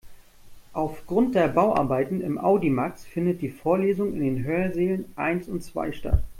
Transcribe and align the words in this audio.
Aufgrund 0.73 1.35
der 1.35 1.47
Bauarbeiten 1.47 2.21
im 2.21 2.39
Audimax 2.39 3.05
findet 3.05 3.39
die 3.43 3.51
Vorlesung 3.51 4.15
in 4.15 4.21
den 4.21 4.43
Hörsälen 4.43 5.05
eins 5.15 5.47
und 5.47 5.61
zwei 5.63 5.91
statt. 5.91 6.23